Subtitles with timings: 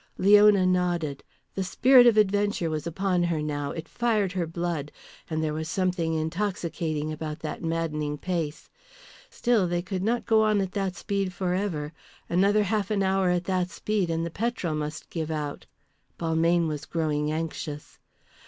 [0.17, 1.23] Leona nodded,
[1.53, 4.91] the spirit of adventure was upon her now, it fired her blood.
[5.29, 8.67] And there was something intoxicating about that maddening pace.
[9.29, 11.93] Still, they could not go on at that speed for ever.
[12.27, 15.67] Another half an hour at that speed and the petrol must give out.
[16.17, 17.99] Balmayne was growing anxious.